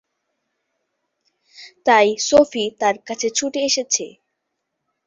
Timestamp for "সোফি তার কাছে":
2.27-3.27